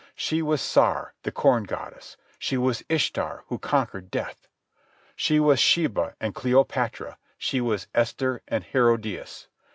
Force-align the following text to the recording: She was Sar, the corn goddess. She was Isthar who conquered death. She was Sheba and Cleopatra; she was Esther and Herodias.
She 0.15 0.41
was 0.41 0.61
Sar, 0.63 1.13
the 1.21 1.31
corn 1.31 1.65
goddess. 1.65 2.17
She 2.39 2.57
was 2.57 2.81
Isthar 2.89 3.43
who 3.49 3.59
conquered 3.59 4.09
death. 4.09 4.47
She 5.15 5.39
was 5.39 5.59
Sheba 5.59 6.15
and 6.19 6.33
Cleopatra; 6.33 7.19
she 7.37 7.61
was 7.61 7.85
Esther 7.93 8.41
and 8.47 8.63
Herodias. 8.63 9.47